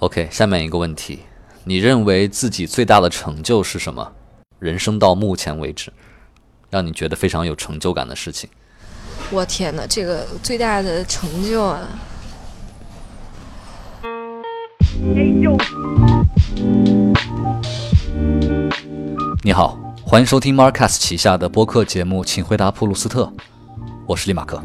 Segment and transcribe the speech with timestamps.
[0.00, 1.18] OK，下面一个问题，
[1.62, 4.10] 你认为自己最大的成就是什么？
[4.58, 5.92] 人生到目前为止，
[6.70, 8.48] 让你觉得非常有成就感的事情。
[9.30, 11.86] 我天哪，这个最大的成就啊！
[19.44, 23.24] 你好，欢迎收听 Marcus 旗下的播客节目《请回答普鲁斯特》，
[24.06, 24.62] 我是利马克。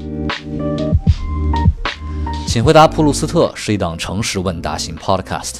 [2.48, 5.56] 请回答普鲁斯特是一档诚实问答型 Podcast，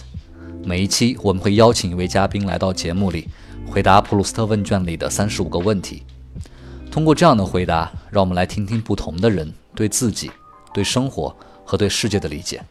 [0.64, 3.28] 每一期我们会邀请一位嘉宾来到节目里，
[3.68, 6.04] 回答普鲁斯特问卷里的三十五个问题。
[6.90, 10.32] 通过这样的回答，让我们来听听不同的人对自己、
[10.74, 12.64] 对生活和对世界的理解。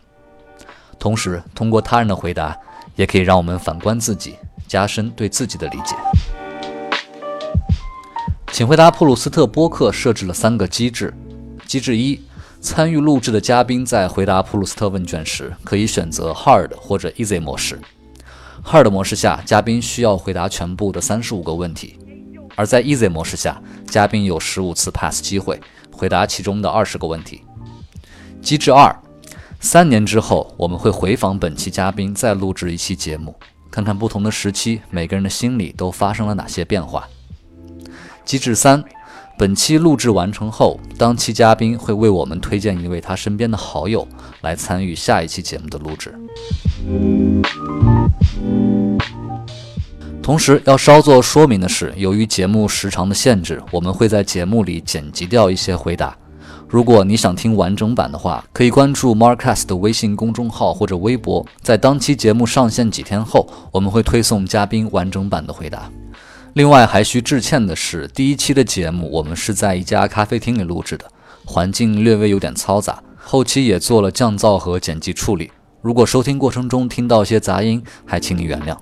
[0.99, 2.59] 同时，通过他人的回答，
[2.97, 5.95] 也可以让我们反观自己，加深对自己的理解。
[8.53, 11.13] 请回答普鲁斯特播客设置了三个机制：
[11.67, 12.19] 机制一。
[12.65, 17.79] 参与录制的嘉宾在回答普鲁斯特问卷时，可以选择 Hard 或者 Easy 模式。
[18.65, 21.99] Hard 模式下，嘉宾需要回答全部的三十五个问题；
[22.57, 25.61] 而在 Easy 模式下，嘉宾有十五次 Pass 机会，
[25.93, 27.43] 回答其中的二十个问题。
[28.41, 28.99] 机制二：
[29.61, 33.35] 三年之后，我们会回访本期嘉宾，再录制一期节目，
[33.71, 37.07] 看看不同的时期每个人的心里都发生了哪些变化。
[38.25, 38.83] 机制三。
[39.37, 44.07] 本期录制完成后，当期嘉宾会为我们推荐一位他身边的好友
[44.43, 46.15] 来参与下一期节目的录制。
[50.23, 56.17] 同时要稍作说明的是，由于节目时长的限制，我们会在节目里剪辑掉一些回答。
[56.69, 65.91] 如果你想听完整版的话，可以关注 Marcus 的微信公众号或者微博，在当期节目上线几天后，我们会推送嘉宾完整版的回答。
[66.55, 71.05] 另外还需致歉的是，第一期的节目我们是在一家咖啡厅里录制的，
[71.45, 75.51] 环境略微有点嘈杂，后期也做了降噪和剪辑处理。
[75.83, 78.77] 如果收听过程中听到些杂音，还请你原谅。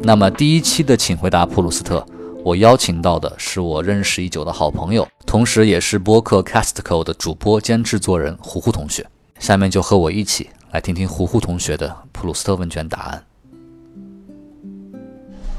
[0.00, 2.04] 那么第一期的请回答普鲁斯特，
[2.42, 9.06] 我邀请到的是我认识已久的好朋友，同时也是播客 Castco 的主播兼制作人胡胡同学。
[9.38, 13.22] 下面就和我一起来听听胡胡同学的普鲁斯特问卷答案。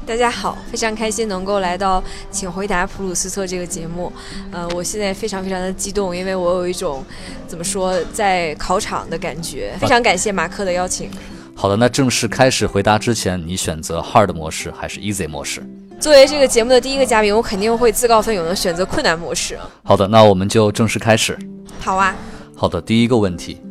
[0.06, 1.98] 大家好，非常开心能够来到
[2.30, 4.12] 《请回答普鲁斯特》这个节目。
[4.50, 7.02] 呃，我现在非常非常的激动，因为我有一种
[7.46, 9.74] 怎么说在考场的感觉。
[9.80, 11.10] 非常感谢马克的邀请。
[11.54, 15.66] 好的，那正式开始回答之前，你选择 Hard 模式还是 Easy 模式？
[15.98, 19.58] 作为这个节目的第一个嘉宾，我肯定会自告奋勇的选择困难模式。
[19.84, 21.38] 好的，那我们就正式开始。
[21.80, 22.14] 好啊。
[22.54, 23.62] 好的，第一个问题，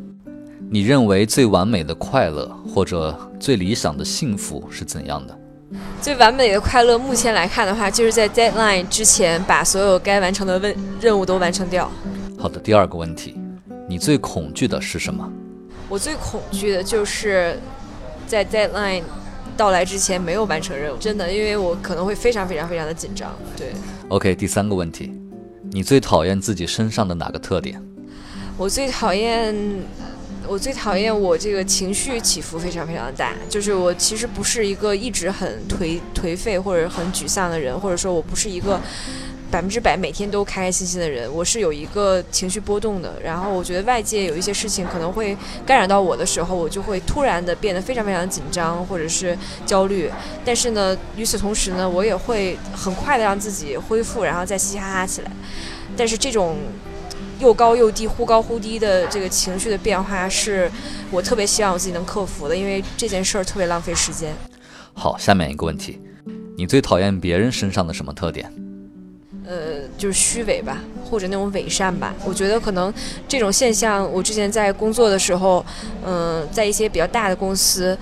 [0.71, 5.39] 你认为最完美的快乐或者最理想的幸福是怎样的？
[6.03, 11.89] 最完美的快乐，目前来看的话，就是在 deadline 之前把所有该完成的问任务都完成掉。
[12.37, 13.39] 好的，第二个问题，
[13.87, 15.31] 你最恐惧的是什么？
[15.87, 17.57] 我最恐惧的就是
[18.27, 19.01] 在 deadline
[19.55, 23.33] 到来之前没有完成任务，真的，因为我可能会非常非常非常的紧张。
[23.55, 23.71] 对。
[24.09, 25.13] OK，第三个问题，
[25.71, 27.81] 你最讨厌自己身上的哪个特点？
[28.57, 29.55] 我最讨厌。
[30.47, 38.79] 我最讨厌我这个情绪起伏非常非常大，就是我其实不是一个一直很颓颓废或者很沮丧的人，或者说我不是一个
[39.49, 43.13] 百分之百每天都开开心心的人，我是有一个情绪波动的。
[43.23, 50.11] 然后我觉得外界有一些事情可能会干扰到我的时候，我就会突然的变得非常非常紧张或者是焦虑。
[50.43, 55.31] 但是呢，与此同时呢，我也会很快的让自己恢复，然后再嘻嘻哈哈起来。
[55.95, 56.57] 但是这种。
[57.43, 60.71] 又高又低，忽高忽低的这个情绪的变化，是
[61.11, 64.33] 我特别希望我自己能克服的，因为这件事儿特别浪费时间。
[64.93, 65.99] 好，下面一个问题，
[66.57, 68.49] 你最讨厌别人身上的什么特点？
[69.45, 72.15] 呃，就是虚伪吧，或者那种伪善吧。
[72.25, 72.91] 我觉得可能
[73.27, 75.65] 这种现象，我之前在工作的时候，
[76.05, 77.97] 嗯，在一些比较大的公司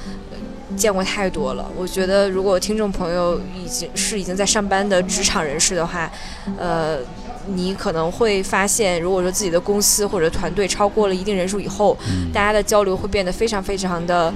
[0.78, 1.68] 见过太多了。
[1.76, 6.12] 我觉得如果听众朋友已经是已经在上班的职场人士的话，
[6.60, 7.00] 呃。
[7.48, 11.98] 你可能会发现，如果说自己的公司或者团队超过了一定人数以后，
[12.34, 14.34] 大家的交流会变得非常非常的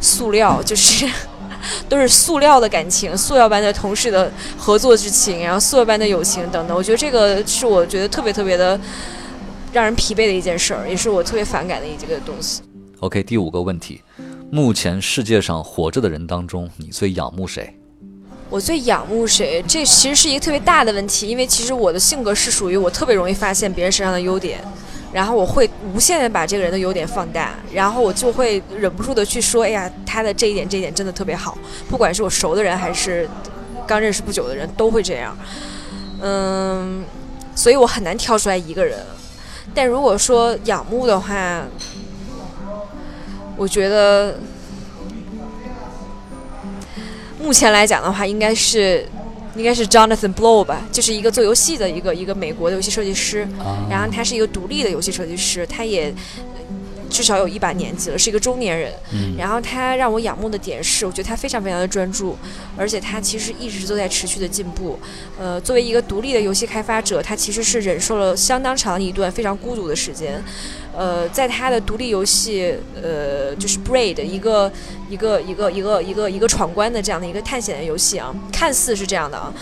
[0.00, 1.08] 塑料，就是
[1.88, 6.76] 都是塑料的感情，塑料般的同事的合作之情，然后塑料般的友情等等。
[6.76, 8.78] 我觉得这个是我觉得特别特别的
[9.72, 12.62] 让人疲惫的一件事儿，也是我特别反感的一个东西。
[13.00, 14.02] OK，第五个问题，
[14.50, 17.77] 目前世界上活着的人当中，你最仰慕谁？
[18.50, 19.62] 我最仰慕谁？
[19.68, 24.58] 这其实是一个特别大的问题，因为其实我的性格是属于我特别容易发现别人身上的优点，
[25.12, 31.56] 然后我会无限的把这个人的优点放大，然后我就会忍不住的去说，哎呀，他的这一点这一点真的特别好，
[31.90, 33.28] 不管是我熟的人还是
[33.86, 35.36] 刚认识不久的人，都会这样。
[36.22, 37.04] 嗯，
[37.54, 38.98] 所以我很难挑出来一个人。
[39.74, 41.62] 但如果说仰慕的话，
[43.56, 44.38] 我觉得
[47.42, 49.06] 目前来讲的话，应该是
[49.56, 53.46] 应该是 Jonathan Blow 吧，就是一个做游戏的一个一个美国的游戏设计师，
[53.88, 56.14] 然后他是一个独立的游戏设计师，他也。
[57.10, 58.92] 至少有一把年纪了，是一个中年人。
[59.12, 62.36] 嗯，然后他让我仰慕的点是，我觉得他非常非常的专注，
[62.76, 64.98] 而且他其实一直都在持续的进步。
[65.38, 70.42] 呃，作为一个独立的游戏开发者，他其实是忍受了相当长一段非常孤独的时间。
[70.96, 74.70] 呃，在他的独立游戏，呃，就是 Braid 一个
[75.08, 79.52] 一个一个一个一个一个闯关的这样的一个探险的游戏啊，看似是这样的啊。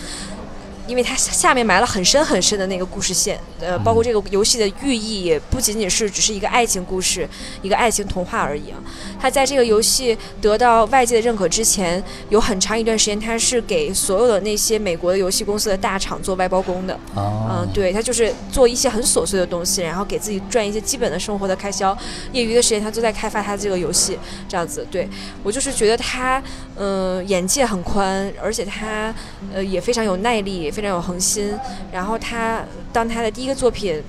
[0.87, 7.27] 因为它下面埋了很深很深的那个故事线，呃，包括这个游戏的寓意也不仅仅是只是一个爱情故事，
[7.61, 8.79] 一个爱情童话而已啊。
[9.19, 16.97] 它在这个游戏得到外界的认可之前，有很长一段时间，它是给所有的那些美国的游戏公司的大厂做外包工的。
[17.15, 21.97] 嗯，对，他就是做一些很琐碎的东西，然后给自己赚一些基本的生活的开销。
[22.31, 24.17] 业余的时间，他都在开发他这个游戏，
[24.47, 24.87] 这样子。
[24.89, 25.07] 对
[25.43, 26.41] 我就是觉得他，
[26.77, 29.13] 嗯，眼界很宽，而且他，
[29.53, 30.71] 呃，也非常有耐力。
[30.77, 31.51] 非常有恒心，
[31.91, 32.63] 然后他
[32.93, 33.99] 当他的第一个作品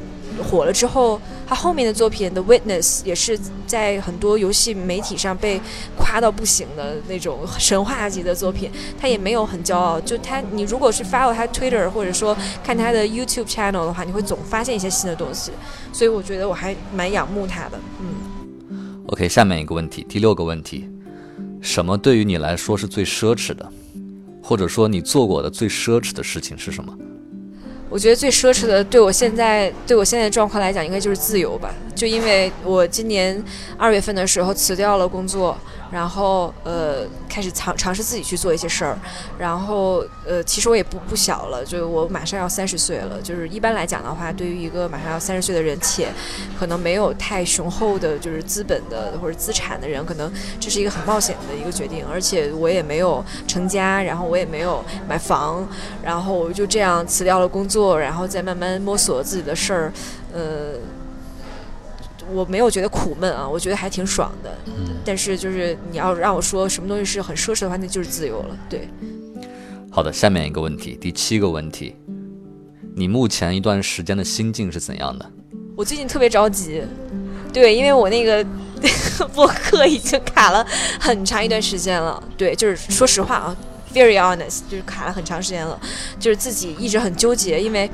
[0.50, 5.58] 火了之后，他后面的作品《The Witness》也是在很多游戏媒体上被
[5.96, 8.70] 夸到不行的那种神话级的作品。
[9.00, 15.52] 他也没有很骄傲，就他，你如果是 follow 他 Twitter 或者说看他的 YouTube channel 的话，你会总发现一些新的东西。
[15.90, 17.80] 所以我觉得我还蛮仰慕他的。
[18.00, 19.02] 嗯。
[19.06, 20.86] OK，下面一个问题，第六个问题，
[21.62, 23.72] 什么对于你来说是最奢侈的？
[24.48, 26.90] 或者说你做过的最奢侈的事情是什么？
[27.90, 31.68] 我觉得最奢侈的，对我现在对我现在的状况来讲，应该就是自由吧。
[31.98, 33.42] 就因为我今年
[33.76, 35.58] 二月份的时候辞掉了工作。
[35.90, 38.98] 然后呃，开始尝尝试自己去做一些事儿，
[39.38, 43.18] 然后呃，其实我也不不小了，就我马上要三十岁了。
[43.22, 46.08] 就是一般来讲的话，对于一个马上要三十岁的人，且
[46.60, 50.30] 可能没有太雄厚的，就是资本的或者资产的人，可能
[50.60, 52.04] 这是一个很冒险的一个决定。
[52.06, 55.66] 而且我也没有成家，然后我也没有买房，
[56.02, 59.92] 然后我就这样辞掉了工作，然后再慢慢摸索自己的事儿，
[60.34, 60.74] 呃。
[62.32, 64.50] 我没有觉得苦闷啊，我觉得还挺爽的。
[64.66, 68.56] 嗯，但是就是你要让我说什么东西是很奢侈的话，那就是自由了。
[68.68, 68.88] 对。
[69.90, 71.96] 好的，下面一个问题，第七个问题，
[72.94, 75.30] 你目前一段时间的心境是怎样的？
[75.76, 76.82] 我最近特别着急，
[77.52, 78.44] 对，因为我那个
[79.34, 80.64] 博客已经卡了
[81.00, 82.22] 很长一段时间了。
[82.36, 83.56] 对，就是说实话啊
[83.94, 85.80] ，very honest，就是卡了很长时间了，
[86.20, 87.90] 就是自己一直很纠结，因为。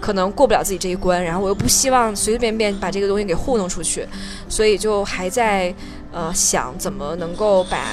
[0.00, 4.06] 可能过不了自己这一关，然后我又不希望随随便便把这个东西给糊弄出去，
[4.48, 5.74] 所以就还在
[6.12, 7.84] 呃想怎么能够把。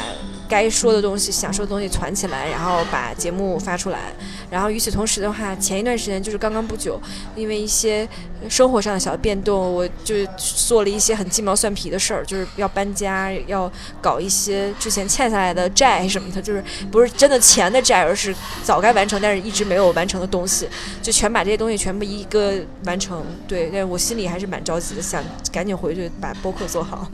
[0.48, 4.14] 该说的东西、想说的东西攒起来，然后把节目发出来。
[4.50, 7.00] 然后与此同时的话，前一段时间就是刚刚不久，
[7.36, 8.08] 因为一些
[8.48, 20.68] 生活上的小变动，我就做了一些很鸡毛蒜皮的事儿，就是要搬家，要搞一些之前欠下来的债什么的，就是不是真的钱的债，而是早该完成但是一直没有完成的东西，
[21.02, 22.54] 就全把这些东西全部一个
[22.86, 23.24] 完成。
[23.48, 27.10] 对，但我心里还是蛮着急的，想赶紧回去把播客做好。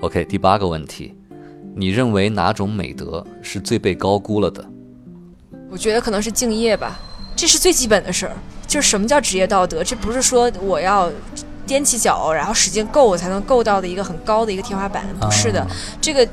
[0.00, 1.19] OK，第八个问题。
[1.74, 4.64] 你认为哪种美德是最被高估了的？
[5.70, 6.98] 我觉得可能是敬业吧，
[7.36, 8.36] 这是最基本的事儿。
[8.66, 9.82] 就是什么叫职业道德？
[9.82, 11.10] 这不是说我要
[11.66, 15.04] 踮起脚，然后使劲够，我才能够到的一个很高的一个天花板。
[15.20, 15.66] 不是的，
[16.00, 16.28] 这个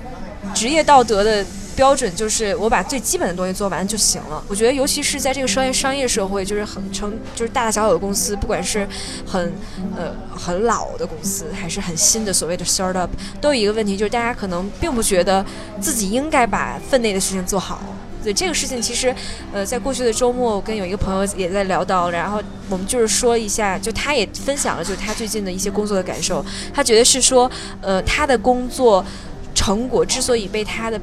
[0.53, 1.45] 职业道德的。
[1.77, 4.43] 标准就是我把最基本的东西做完就行了。
[4.47, 8.87] 我觉得，尤其是在这个商业商业社会，就是很成，就是大大小小的公司，不管是
[9.25, 9.53] 很
[9.95, 13.07] 呃很老的公司，还是很新的所谓的 startup，
[13.39, 15.45] 都有一个问题，就是大家可能并不觉得
[15.79, 17.79] 自己应该把分内的事情做好。
[18.23, 19.15] 对这个事情，其实
[19.53, 26.43] 呃，在过去的周末，我跟有一个朋友也在聊到，然后我们就是说一下，就他也分享了，就是他最近的一些工作的感受。
[26.73, 27.49] 他觉得是说，
[27.81, 29.05] 呃，他的工作
[29.53, 30.99] 成果之所以被他的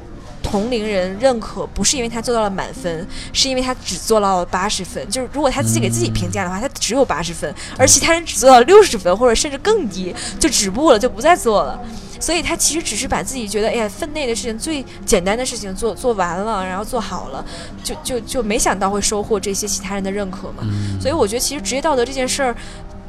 [0.54, 5.04] 同龄人认可不是因为他做到了满分，是因为他只做到了八十分。
[5.10, 11.76] 就是如果他自己给自己评价的话，他只有八十分，而其他人只做到六十分或者甚至更低，就止步了，就不再做了。
[12.20, 17.44] 所以他其实只是把自己觉得哎呀分内的事情最简单的事情做做完了，然后做好了，
[17.82, 20.62] 就就就没想到会收获这些其他人的认可嘛。
[21.00, 22.54] 所以我觉得其实职业道德这件事儿。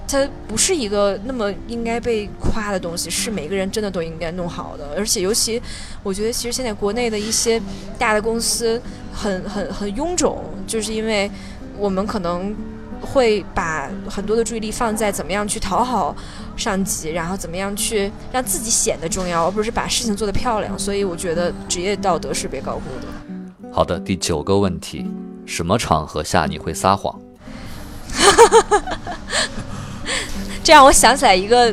[0.08, 4.88] 它不是一个那么应该被夸的东西，是每个人真的都应该弄好的。
[4.96, 5.62] 而且，尤其
[6.04, 7.62] 我觉得，其实现在国内的一些
[7.98, 8.82] 大的公司
[9.12, 11.30] 很很很臃肿，就是因为
[11.78, 12.56] 我们可能
[13.02, 16.16] 会把很多的注意力放在怎么样去讨好
[16.56, 20.78] 上级，然后怎么样去让自己显得重要，而不是把事情做得漂亮。
[20.78, 23.08] 所以，我觉得职业道德是被高估的。
[23.74, 25.06] 好的，第九个问题：
[25.46, 27.20] 什么场合下你会撒谎？
[30.66, 31.72] 这样我想起来一个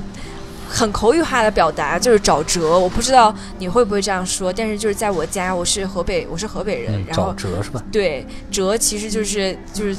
[0.69, 2.79] 很口语化的表达，就是找辙。
[2.79, 7.83] 我不知道你会不会这样说，但是就是在我家，我是河北，我是河北人，然后找辙是吧？
[7.91, 9.97] 对辙其实就是就是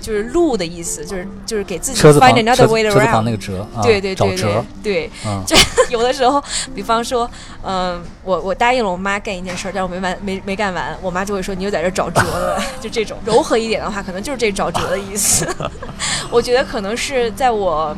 [0.00, 3.30] 就是路的意思，就是就是给自己 find another way 车字旁 around 那。
[3.30, 5.54] 个辙啊，对对对对，对，啊，就
[5.90, 6.42] 有的时候，
[6.74, 7.30] 比方说，
[7.62, 15.46] 嗯、我我答应了我妈干一件事儿，但我没完没没干完，我妈就会说你又在这儿找辙了， 就这种柔和一点的话，可能就是这找辙的意思。
[16.30, 17.96] 我觉得可能是在我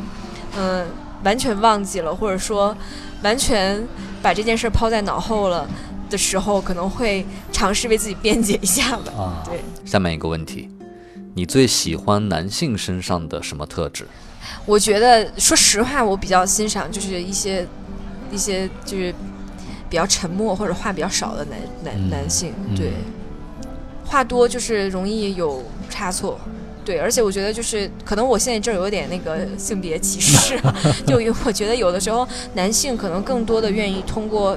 [0.57, 0.85] 嗯、
[1.23, 2.75] 完全忘记了，或者说
[3.23, 3.85] 完全
[4.21, 5.67] 把这件事儿抛在脑后了
[6.09, 9.11] 的时候，可能会尝试为自己辩解一下吧。
[9.17, 10.69] 啊，对，下面一个问题，
[11.33, 14.07] 你最喜欢男性身上的什么特质？
[14.65, 17.67] 我觉得说实话，我比较欣赏就是一些
[18.31, 19.13] 一些就是
[19.89, 22.93] 比较沉默或者话比较少的男男、嗯男性，嗯对，
[24.05, 26.39] 话多就是容易有差错。
[26.85, 30.59] 对，而且我觉得就是可能我现在这儿有点那个性别歧视，
[31.07, 34.55] 就我觉得有的时候男性可能更多的愿意通过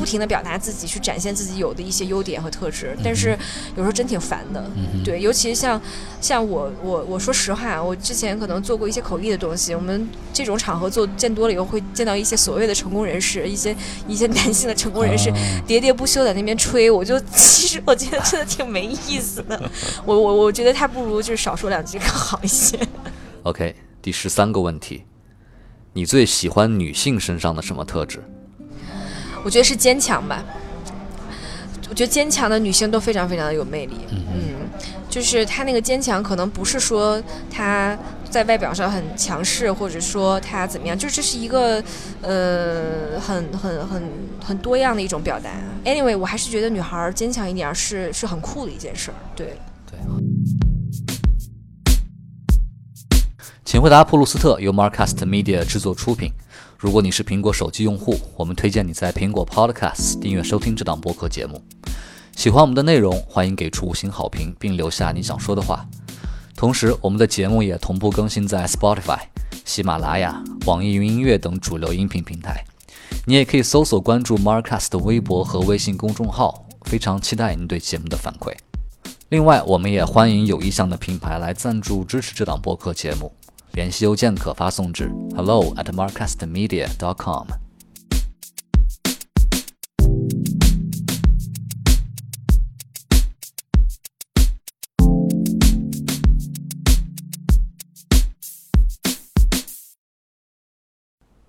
[0.00, 3.38] 不停的表达自己，去展现自己有的一些优点和特质，但是
[3.76, 4.64] 有时候真挺烦的。
[4.74, 5.80] 嗯，对，尤其像
[6.22, 13.76] 像我我我说实话，我之前可能做过一些口译的东西，我们这种场合做见多了以后，会见到一些所谓的成功人士，一些
[14.08, 15.36] 一些男性的成功人士啊
[15.68, 19.70] 喋喋不休在那边吹，我就 其实我觉得真的挺没意思的，
[20.06, 22.78] 我我我觉得他不如就是少说两句更好一些。
[23.42, 25.04] OK，第十三个问题，
[25.92, 28.22] 你最喜欢女性身上的什么特质？
[29.44, 30.44] 我觉得是坚强吧。
[31.88, 34.68] 我觉得坚强的女性都非常非常的有魅力，嗯，
[35.08, 37.20] 就是她那个坚强，可能不是说
[37.50, 37.98] 她
[38.30, 41.82] 在外表上很强势，或者说她怎么样，就这是一个
[42.22, 44.02] 呃很很很
[44.40, 45.50] 很多样的一种表达。
[45.84, 49.58] Anyway，我还是觉得女孩坚强一点是是很酷的一件事儿，对。
[53.64, 56.30] 请回答普鲁斯特由 Marcast Media 制作出品。
[56.80, 61.62] 如果你是苹果手机用户，我们推荐你在苹果 Podcast 订阅收听这档播客节目。
[62.34, 65.86] 喜欢我们的内容，欢迎给出五星好评，并留下你想说的话。
[66.56, 69.18] 同时，我们的节目也同步更新在 Spotify、
[69.66, 72.64] 喜马拉雅、网易云音乐等主流音频平台。
[73.26, 76.64] 你也可以搜索关注 Marcas 的微博和微信公众号。
[76.86, 78.54] 非常期待您对节目的反馈。
[79.28, 83.30] 另外，我们也欢迎有意向的品牌来赞助支持这档播客节目。
[83.72, 87.46] 联系邮件可发送至 hello at marcastmedia dot com。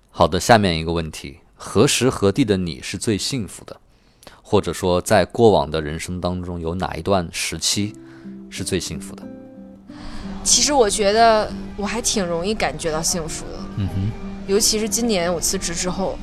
[0.10, 3.76] 好的，下面一个问题：何时何地的你是最幸福的？
[4.44, 7.96] 或者说，在过往的人生当中，有哪一段时期
[8.50, 9.41] 是最幸福的？
[10.44, 14.12] 其实我觉得我还挺容易感觉到幸福的，嗯哼，
[14.48, 16.18] 尤其是今年我辞职之后，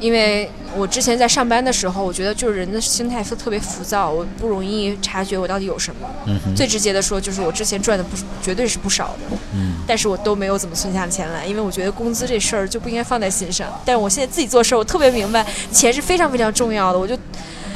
[0.00, 6.08] 因为我之前在上班的时候，我觉得就是人的心态特别浮躁，我不容易察觉我到底有什么。
[6.26, 13.68] 嗯，最直接的说，就是我之前赚的不绝对是不少的，嗯但是我都没有怎么存下钱来，因为我觉得工资这事儿就不应该放在心上。
[13.84, 17.16] 但是我现在自己做事儿，我特别明白钱是非常非常重要的，我就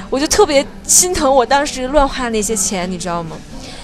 [0.09, 3.37] 我就特别心疼我当时乱花那些钱，你知道吗？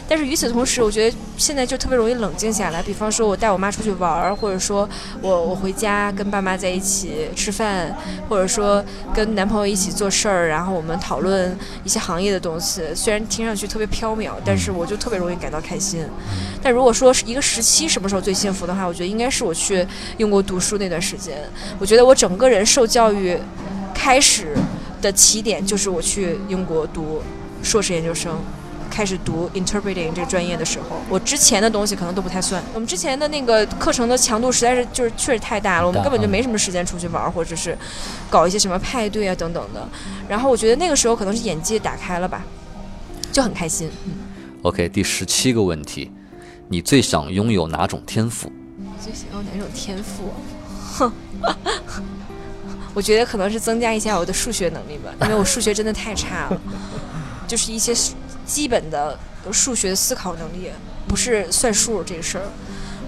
[0.08, 2.82] 但是与此同时，我觉得现在就特别容易冷静下来。
[2.82, 4.86] 比方说，我带我妈出去玩儿，或者说
[5.22, 7.96] 我我回家跟爸妈在一起吃饭，
[8.28, 12.82] 或者说跟男朋友一起做事儿，然后我们讨论一些行业的东西。
[12.94, 16.04] 虽然听上去特别缥缈，但是我就特别容易感到开心。
[16.62, 19.86] 但如果说是一个时期什么时候最幸福的话，我觉得应该是我去
[20.18, 21.38] 英国读书那段时间。
[21.78, 23.38] 我觉得我整个人受教育
[23.94, 24.54] 开始
[25.00, 27.22] 的起点就是我去英国读
[27.62, 28.36] 硕士研究生。
[28.92, 32.62] 开始读 interpreting 这个专业的时候，我之前的东西可能都不太算。
[32.74, 37.76] 我们之前的那个课程的强度实在是就是确实太大了，我们根本就没什么时间出去玩，或者是
[38.28, 39.88] 搞一些什么派对啊等等的。
[40.28, 42.44] 然后我觉得那个时候可能是眼界打开了吧，
[43.32, 43.90] 就很开心。
[44.04, 44.12] 嗯
[44.62, 46.10] ，OK，第十七个问题，
[46.68, 48.52] 你最想拥有哪种天赋？
[49.00, 50.34] 最想要哪种天赋？
[50.94, 51.10] 哼，
[52.92, 56.60] 我觉得可能是增加一下我的数学能力吧，因为我数学真的太差了，
[57.48, 57.94] 就是一些
[58.44, 59.18] 基本的
[59.50, 60.68] 数学思考能力，
[61.08, 62.44] 不是算数这个事儿。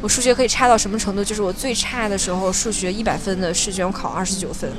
[0.00, 1.24] 我数学可以差到什么程度？
[1.24, 4.70] 就是我最差的时候，数学一百分的试卷我考二十九分，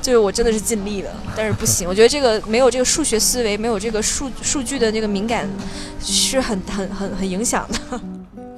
[0.00, 1.88] 就是我真的是尽力了，但是不行。
[1.90, 5.48] 我觉得这个没有这个数学思维，没有这个数数据的那个敏感，
[6.00, 8.00] 是很很很很影响的。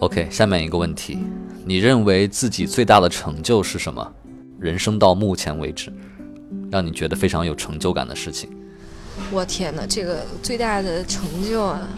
[0.00, 1.18] OK，下面一个问题，
[1.64, 4.12] 你认为自己最大的成就是什么？
[4.58, 5.90] 人生到目前为止，
[6.70, 8.50] 让你觉得非常有成就感的事情。
[9.30, 11.88] 我天哪，这个最大的成就啊！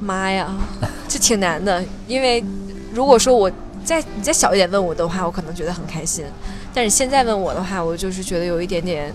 [0.00, 0.52] 妈呀，
[1.06, 2.42] 这挺难的，因为
[2.92, 3.50] 如果说我
[3.84, 6.24] 再你再小一点问我的话，我可能觉得很开心，
[6.72, 9.12] 但是现在问我的话，我就是觉得有一点点，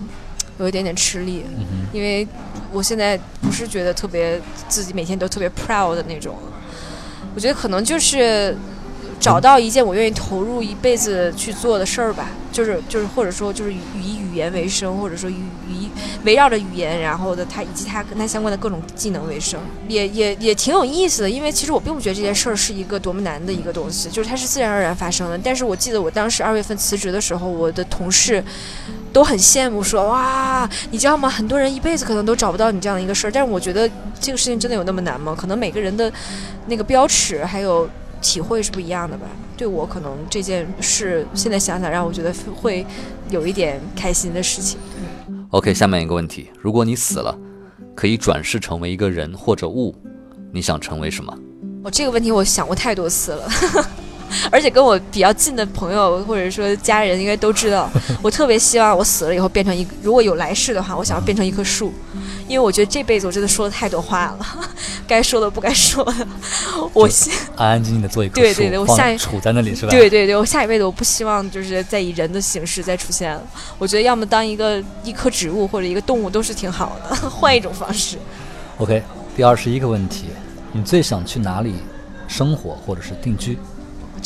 [0.58, 1.44] 有一点点吃力，
[1.92, 2.26] 因为
[2.72, 6.36] 我现在不是觉得特别自己每天都特别 proud 的那种，
[7.34, 8.56] 我觉得可能就是
[9.20, 15.36] 找到一件我愿意投入一辈子去做的事儿吧，就是就是或者说就是以语言为生，或者说以
[15.68, 15.88] 以
[16.24, 21.30] 围绕着语言，然后的它以及它跟它相关的各种技能为生，也也也挺有意思的。
[21.30, 25.36] 因为其实我并不觉得这件事儿是一个多么难的一个东西，就是它是自然而然发生的。
[25.38, 28.42] 但是我记得我当时二月份辞职的时候，我的同事
[29.12, 31.28] 都很羡慕，说哇，你知道吗？
[31.28, 33.30] 很多人一辈子可能都找不到你这样的一个事儿。
[33.30, 35.34] 但是我觉得这个事情真的有那么难吗？
[35.36, 36.12] 可能每个人的
[36.66, 37.88] 那个标尺还有
[38.20, 39.26] 体会是不一样的吧。
[39.56, 42.86] 对我可能这件事现在想想，让我觉得会
[43.30, 44.78] 有一点开心的事情。
[45.50, 47.36] OK，下面一个问题：如果你死了，
[47.94, 49.94] 可以转世成为一个人或者物，
[50.52, 51.36] 你想成为什么？
[51.84, 53.48] 哦，这个问题我想过太多次了，
[54.50, 57.90] 而且跟我比较近的朋友或者说家人应该都知道，
[58.22, 61.92] 我特别希望我死了以后变成一个，如果有来世的话，我想要变成一棵树，
[62.46, 64.46] 因为我觉得这辈子我真的说了太多话了，
[65.06, 66.26] 该说的不该说的，
[66.92, 69.90] 我希安安静静的做一 棵树对对对我下一处在那里是吧？
[69.90, 73.42] 对对对，我下一辈子我不希望就是再以人的形式再出现了，
[73.78, 78.16] 我觉得要么当一个一棵植物或者一个动物都是挺好的，换一种方式。
[78.78, 79.02] OK，
[79.36, 80.26] 第二十一个问题，
[80.72, 81.74] 你最想去哪里
[82.28, 83.58] 生活或者是定居？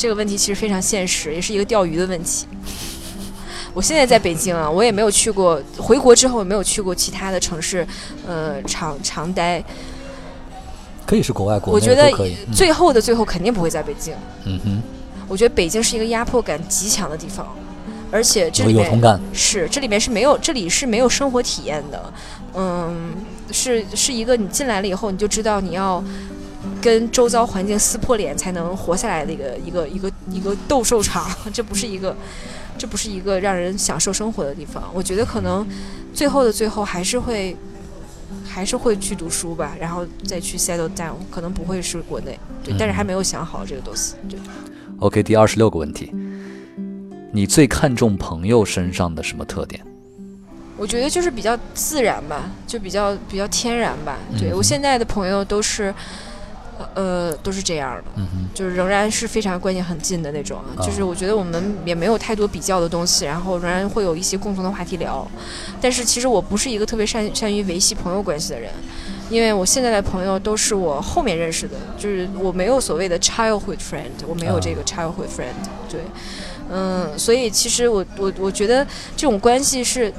[0.03, 2.45] 这个问题其实非常现实，也是一个钓鱼的问题。
[3.73, 7.87] 我现在在北京啊，我也没有去过，回国之后也没有去过其他的城市，
[8.27, 9.63] 呃，长长待。
[11.05, 12.11] 可以是国外、国内我觉得
[12.53, 14.13] 最后的最后肯定不会在北京。
[14.43, 14.81] 嗯哼，
[15.29, 17.47] 我觉得北京是一个压迫感极强的地方，
[18.11, 19.21] 而且这我里面。
[19.31, 22.13] 是这里面是没有，这里是没有生活体验的，
[22.55, 23.13] 嗯，
[23.51, 26.03] 是是一个你进来了以后你就知道你要
[26.81, 32.15] 跟周遭环境撕破脸才能活下来的一个一个一个一个斗兽场，这不是一个
[32.77, 34.83] 这不是一个让人享受生活的地方。
[34.93, 35.65] 我觉得可能
[36.13, 37.55] 最后的最后还是会
[38.45, 44.39] 还是会去读书吧，然后再去 settle down，可能不会是国内，对，但是还没有想好这个东西，对。
[44.99, 46.13] OK，第二十六个问题，
[47.31, 49.83] 你最看重朋友身上的什么特点？
[50.77, 54.17] 我觉得就是比较自然吧，就比较比较天然吧。
[54.39, 55.93] 对、嗯我现在的朋友都是，
[56.93, 60.59] 呃，都是这样的，嗯，就是仍然是非常关系很近的那种。
[60.77, 65.27] 啊就是我觉得我们也没有太多比较的东西，然后仍然会有一些共同的话题聊。
[65.81, 68.71] 但是其实我不是一个特别善善于维系朋友关系的人，
[69.29, 75.53] 因为我现在的朋友都是我后面认识的，就是我没有所谓的 childhood friend，我没有这个 childhood friend，
[75.89, 76.01] 对。
[76.71, 80.11] 嗯，所以其实我我我觉得这种关系是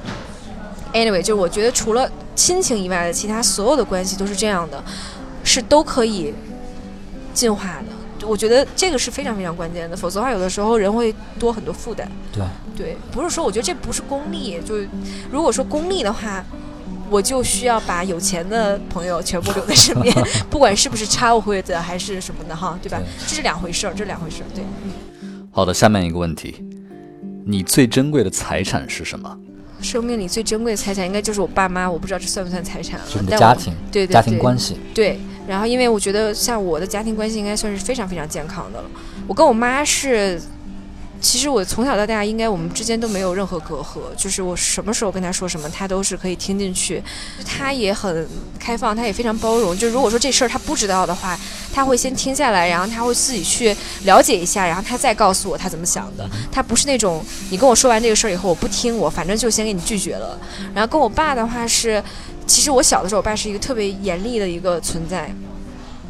[0.93, 4.85] ，anyway，就是我觉得除了亲情以外的其他所有的关系都是这样的，
[5.43, 6.33] 是都可以
[7.35, 8.27] 进化的。
[8.27, 12.11] 我觉得这个是非常非常关键的，否则的话，有的时候人会多很多负担。
[12.33, 12.43] 对，
[12.75, 14.89] 对，不是说我觉得这不是功利，就是
[15.31, 16.43] 如果说功利的话，
[17.11, 20.15] 我就需要把有钱的朋友全部留在身边，
[20.49, 22.99] 不管是不是 childhood 还是什么的哈，对吧？
[22.99, 24.47] 对这是两回事儿，这是两回事儿。
[24.55, 24.65] 对，
[25.51, 26.65] 好的，下面一个问题，
[27.45, 29.37] 你最珍贵的财产是什么？
[29.85, 33.07] 生命里最珍贵的财产应该就是我爸妈，我不知道这算不算财产了。
[33.29, 34.77] 但我家庭、对对家庭对关系。
[34.95, 38.91] 对，然后因为我觉得像我的家庭关系应该算是非常非常健康的了。
[39.27, 40.41] 我跟我妈是，
[41.25, 47.03] 其实我从小到大应该我们之间都没有任何隔阂，就是我什么时候跟他说什么，他都是可以听进去。
[47.47, 48.29] 他也很
[48.61, 49.77] 开放，他也非常包容。
[49.77, 51.39] 就如果说这事儿他不知道的话，
[51.73, 56.29] 他会先听下来，然后他会自己去了解一下，然后他再告诉我他怎么想的。
[56.53, 60.39] 他不是那种你跟我说完这个事儿以后我不听我，反正就先给你拒绝了。
[60.75, 62.05] 然后跟我爸的话是。
[62.47, 65.35] 其实我小的时候，我爸是一个特别严厉的一个存在，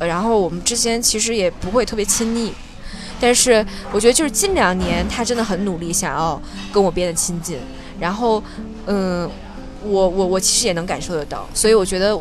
[0.00, 2.53] 呃然后我们之间其实也不会特别亲密，
[3.25, 6.39] 但是我觉得就是近两年他真的很努力想要
[6.71, 7.57] 跟我变得亲近，
[7.99, 8.43] 然后
[8.85, 9.27] 嗯，
[9.83, 12.15] 我我我其实也能感受得到，所以我觉得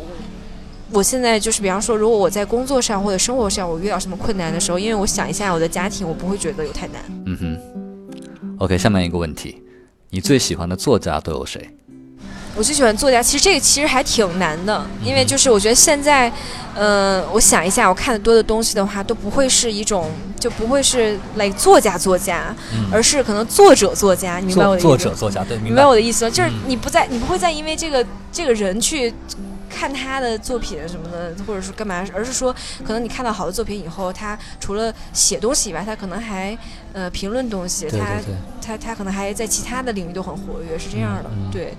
[0.90, 7.02] 我现在就是比方说，如果我在工作上或者生活上我遇到什么困难的时候，因为我想一下我的家庭，我不会觉得有太难。
[7.26, 8.56] 嗯哼。
[8.60, 9.62] OK，下面一个问题，
[10.08, 11.68] 你最喜欢的作家都有谁？
[12.56, 16.32] 我最喜欢作家，其实这个其实还挺难的，因为就是我觉得现在，
[16.76, 24.96] 嗯、我想一下，我看的多的东西的话，都不会是一种，就不会是 like 作家作家，嗯而是可能作者作家，你明白我的意思吗？
[24.96, 26.30] 作作者、作家，对，明明白我的意思吗？
[26.30, 29.12] 就是嗯你不再，你不会再因为这个这个人去
[29.68, 32.54] 看他的作品什么的，或者是干嘛，而是说，
[32.86, 36.56] 可能你看到好的作品以后，他除了写东西以外，他可能还
[36.92, 41.74] 呃评论东西，他对对对，他他可能还在其他的领域都很活跃，是这样的，对。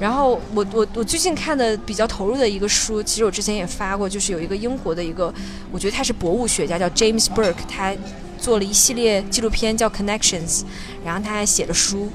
[0.00, 5.32] 然后我我我最近看的比较投入的一个书，其实我之前也发过，就是有一个英国的一个，
[5.70, 7.94] 我觉得他是博物学家，叫 James Burke，他
[8.38, 10.62] 做了一系列纪录片叫 Connections，
[11.04, 12.08] 然后他还写了书。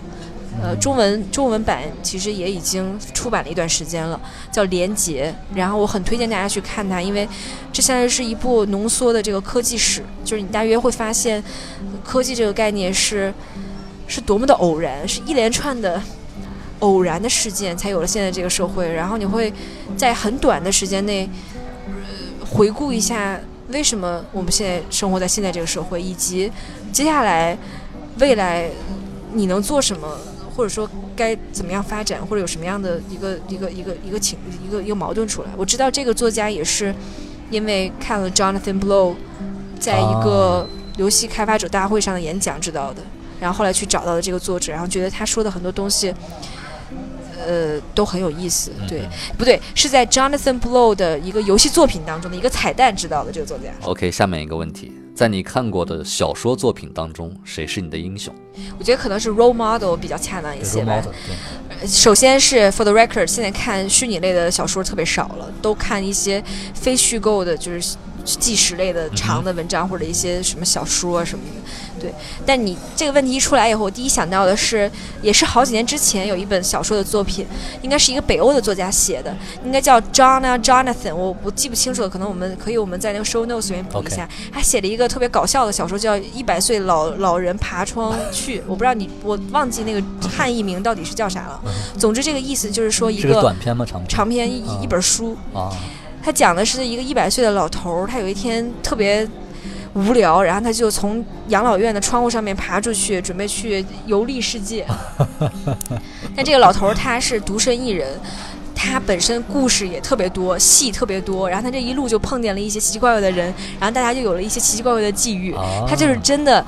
[0.64, 4.18] 呃，中文中文版其实也已经出版了一段时间了，
[4.52, 5.30] 叫《连结》。
[5.56, 7.28] 然后我很推荐大家去看它，因为
[7.74, 11.44] 这现在是一部浓缩的这个科技史，就是你大约会发现，
[12.06, 13.34] 科技这个概念是
[14.08, 16.02] 是多么的偶然，是一连串的
[16.80, 18.92] 偶然的事件才有了现在这个社会。
[18.92, 19.52] 然后你会
[19.96, 21.30] 在很短的时间内，
[21.88, 26.52] 呃，回顾一下为什么我们现在生活在现在这个社会，以及
[26.92, 27.58] 接下来
[28.20, 28.70] 未来
[29.34, 30.18] 你能做什么。
[30.56, 35.50] 或者说该怎么样发展，或者有什么样的一个一个一个一个情一个一个矛盾出来？
[35.58, 36.96] 我知道这个作家也是
[37.52, 39.16] 因为看了 Jonathan Blow
[39.82, 43.02] 在一个游戏开发者大会上的演讲知道的，
[43.38, 46.16] 然后后来去找到了这个作者，然后觉得他说的很多东西，
[47.38, 48.72] 呃，都很有意思。
[48.88, 49.60] 对，不对？
[49.74, 53.66] 是在 Jonathan Blow 的一个游戏作品当中的一个彩蛋知道的这个作家。
[53.82, 54.92] OK，下面一个问题。
[55.16, 58.36] 在你看过的小说作品当中，谁是你的英雄？
[58.78, 61.02] 我觉得可能是 role model 比较恰当一些吧。
[61.88, 66.44] 首先是 for the record，现在看虚拟类的小说特别少了，都看一些
[66.74, 67.96] 非虚构的，就是
[68.26, 71.62] 纪实类的长的文章或者一些什么小说什么的。
[72.00, 72.14] 对，
[72.46, 74.90] 但你这个问题一出来以后，我第一想到的是，
[75.22, 77.46] 也是好几年之前有一本小说的作品，
[77.82, 84.28] 应该是一个北欧的作家写的，应该叫 John Jonathan，我我记不清楚了，可能我们可以我们在那个 show notes 里面补一下。
[84.52, 91.62] 他写了一个特别搞笑的小说，叫《一百岁老老人爬窗去》，我不知道你我忘记那个汉译名到底是叫啥了。
[91.98, 93.86] 总之这个意思就是说一个短篇吗？
[93.86, 94.10] 长篇？
[94.10, 95.72] 长篇一一本书啊，
[96.24, 99.28] 他讲的是一个一百岁的老头儿，他有一天特别。
[99.96, 104.86] 无聊，然后他就从养老院的窗户上面爬出去，准备去游历世界。
[106.36, 108.20] 但这个老头他是独身一人，
[108.76, 111.50] 他本身故事也特别多，戏特别多。
[111.50, 113.46] 然后他这一路就碰见了一些奇奇怪怪的人，
[113.80, 115.56] 然后大家就有了一些奇奇怪怪的际遇。
[115.88, 116.66] 他就是真的，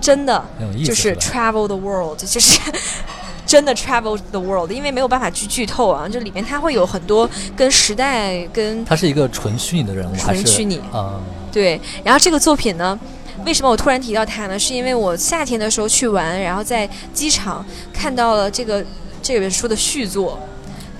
[0.00, 0.42] 真的
[0.82, 2.58] 就是 travel the world，就是
[3.44, 4.72] 真的 travel the world。
[4.72, 8.82] 因为没有办法去剧透啊，这里面他会有很多跟时代跟。
[8.86, 11.20] 他是一个纯虚拟的人物，纯虚拟啊。
[11.52, 12.98] 对，然后这个作品呢，
[13.44, 14.58] 为什么我突然提到它呢？
[14.58, 18.82] 是因为我夏天的时候去玩，然后在机场看到了这个
[19.22, 20.40] 这本书的续作，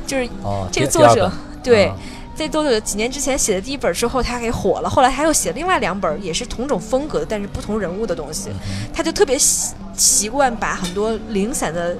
[0.07, 0.29] 就是
[0.71, 1.91] 这个作者对，
[2.37, 8.51] 在作者几年之前写的第一本之后，他给火了，后来他又写另外两本，也是同种风格的，但是不同人物的东西，
[8.93, 11.97] 他就特别习习惯把很多零散的。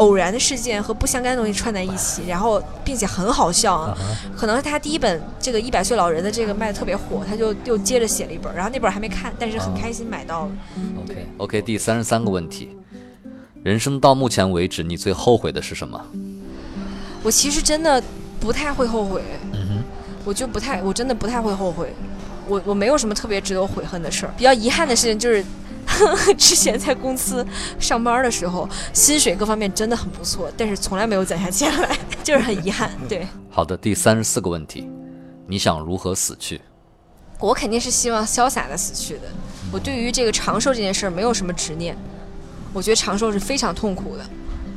[0.00, 3.94] 偶然的事件和不相干的东西串在一起，然后并且很好笑啊！
[4.34, 10.52] 可能他第一本这个一百岁老人的这个卖的特别火，他就又接着写了一本，然后那本还没看，但是很开心买到了。
[11.02, 12.70] OK OK，第三十三个问题，
[13.62, 16.00] 人生到目前为止你最后悔的是什么？
[17.22, 18.02] 我其实真的
[18.40, 19.22] 不太会后悔，
[20.24, 21.92] 我就不太，我真的不太会后悔，
[22.48, 24.32] 我我没有什么特别值得悔恨的事儿。
[24.34, 25.44] 比较遗憾的事情就是。
[26.38, 27.46] 之前在公司
[27.78, 32.90] 上班的时候，薪水各方面真的很不错，但是从来没有攒下钱来， 就是很遗憾。
[33.08, 34.88] 对，好的，第三十四个问题，
[35.46, 36.60] 你想如何死去？
[37.38, 39.22] 我肯定是希望潇洒的死去的。
[39.72, 41.96] 我对于这个长寿这件事儿没有什么执念，
[42.72, 44.24] 我觉得长寿是非常痛苦的。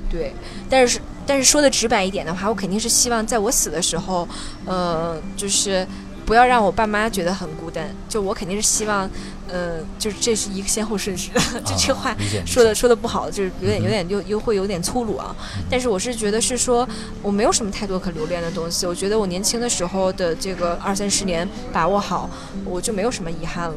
[0.09, 0.33] 对，
[0.69, 4.27] 但是但是说的直白一点的话，我肯定是希望在我死的时候，
[4.65, 5.85] 呃，就是。
[6.25, 9.09] 不要让我爸妈觉得很孤单，就我肯定是希望，
[9.47, 11.31] 呃，就是这是一个先后顺序，
[11.65, 15.35] 就这话说的说的不好，就是有点有点又又会有点粗鲁啊。
[15.69, 16.87] 但是我是觉得是说
[17.21, 22.29] 我没有什么太多可留恋的东西，我觉得我年轻的时候的这个二三十年把握好，
[22.65, 23.75] 我就没有什么遗憾了。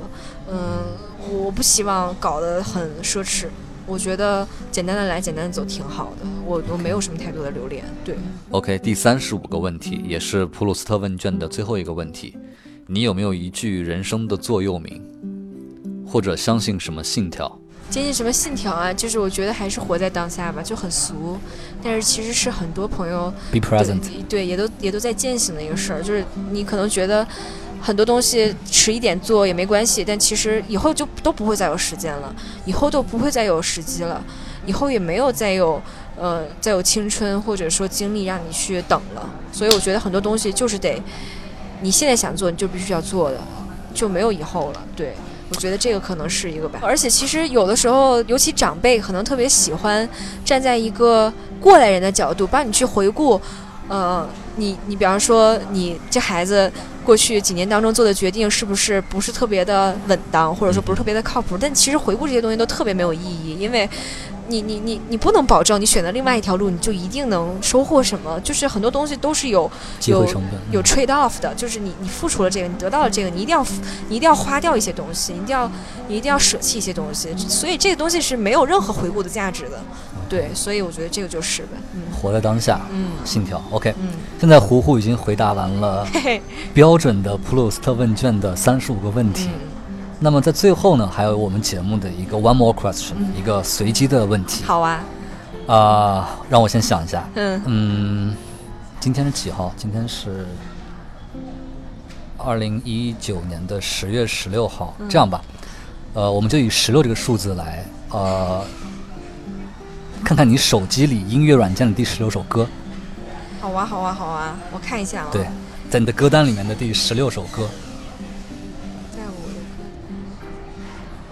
[0.49, 0.85] 嗯，
[1.29, 3.47] 我不希望搞得很奢侈。
[3.87, 6.27] 我觉得简单的来，简单的走挺好的。
[6.45, 7.85] 我我没有什么太多的留恋。
[8.05, 8.17] 对
[8.51, 12.37] ，OK，第三十五个问题，也是普鲁斯特问卷的最后一个问题，
[12.87, 15.01] 你有没有一句人生的座右铭，
[16.07, 17.59] 或者相信什么信条？
[17.89, 18.93] 坚信什么信条啊？
[18.93, 21.39] 就是我觉得还是活在当下吧，就很俗，
[21.81, 26.03] 但是其实是很多朋友 be present，对，也都也都在践行的一个事儿。
[26.03, 27.27] 就是你可能觉得。
[27.81, 32.35] 很多东西迟一点做也没关系，但其实以后就都不会再有时间了，
[32.65, 34.23] 以后都不会再有时机了，
[34.67, 35.81] 以后也没有再有
[36.17, 39.29] 呃再有青春或者说精力让你去等了。
[39.53, 41.01] 所以我觉得很多东西就是得
[41.81, 43.39] 你现在想做你就必须要做的，
[43.95, 44.83] 就没有以后了。
[44.97, 45.15] 对
[45.49, 46.81] 我觉得这个可能是一个吧。
[46.83, 50.09] 而且其实有的时候，尤其长辈可能特别喜欢
[50.45, 53.41] 站在一个过来人的角度帮你去回顾。
[53.89, 56.71] 呃，你你比方说，你这孩子
[57.05, 61.57] 过去几年当中做的决定是不是不是特别的稳当，或者说不是特别的靠谱？
[61.59, 63.89] 但其实回顾这些东西都特别没有意义，因为
[64.49, 70.85] 你你你你不能保证你选择另外一条路你就一定能收获什么，就是很多东西都是有机会成本有嗯。
[70.85, 73.65] trade off 的，就是你你付出了这个，你得到了这个，你一定要
[74.09, 75.71] 你一定要花掉一些东西，你一定要
[76.09, 79.79] 你一定要舍弃一些东西，所以这个东西是没有任何回顾的价值的。
[80.29, 82.03] 对，所以我觉得这个就是呗，嗯。
[82.13, 83.11] 活在当下，嗯。
[83.25, 83.63] 信条。
[83.71, 84.09] OK，嗯，
[84.41, 86.07] 现在胡胡已经回答完了
[86.75, 89.49] 标准的普鲁斯特问卷的三十五个问题。
[89.53, 89.76] 嗯，
[90.19, 94.65] 那么在最后呢，还有我们节目的一个 one more question，、嗯一个随机的问题。
[94.65, 95.05] 好啊，
[95.67, 97.29] 啊、让我先想一下。
[97.35, 98.37] 嗯嗯，
[98.99, 99.75] 今天是几号？
[99.77, 100.47] 今天是
[102.39, 104.95] 二零一九年的十月十六号。
[104.99, 105.43] 嗯这样吧，
[106.15, 108.65] 呃，我们就以十六这个数字来，呃，
[110.25, 112.67] 看看你手机里音乐软件的第十六首歌。
[113.61, 115.47] 好啊好啊好啊，我看一下啊，对，
[115.91, 117.69] 在你的歌单里面的第十六首歌。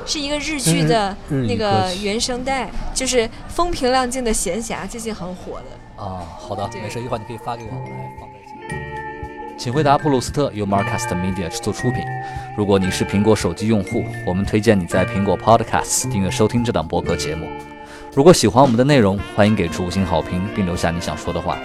[0.07, 6.03] 是一个日剧的那个原声带，就是风平浪静的闲暇，最近很火的。
[6.03, 8.29] 啊，好的，没事，一会儿你可以发给我，我来放。
[9.57, 12.03] 请回答普鲁斯特由 Marcast Media 制作出品。
[12.57, 17.47] 如果你是苹果手机用户，我们推荐你在苹果 Podcasts 订阅收听这档播客节目。
[18.13, 21.57] 如果喜欢我们的内容，欢迎给出五星好评，并留下你想说的话。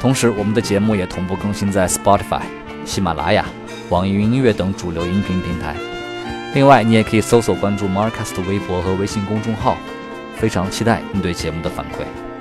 [0.00, 2.40] 同时，我们的节目也同步更新在 Spotify、
[2.86, 3.44] 喜马拉雅、
[3.90, 5.76] 网易云音乐等主流音频平台。
[6.54, 9.76] 另外，你也可以搜索关注 Marcast 微博和微信公众号。
[10.36, 12.31] 非常期待你对节目的反馈。